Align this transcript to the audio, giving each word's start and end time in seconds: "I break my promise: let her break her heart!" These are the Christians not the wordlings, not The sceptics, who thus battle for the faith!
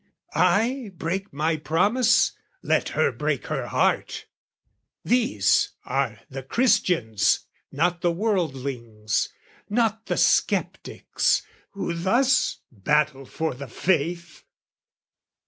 "I 0.33 0.89
break 0.95 1.31
my 1.31 1.57
promise: 1.57 2.31
let 2.63 2.89
her 2.97 3.11
break 3.11 3.45
her 3.45 3.67
heart!" 3.67 4.25
These 5.05 5.73
are 5.85 6.21
the 6.27 6.41
Christians 6.41 7.45
not 7.71 8.01
the 8.01 8.11
wordlings, 8.11 9.29
not 9.69 10.07
The 10.07 10.17
sceptics, 10.17 11.43
who 11.73 11.93
thus 11.93 12.61
battle 12.71 13.25
for 13.25 13.53
the 13.53 13.67
faith! 13.67 14.43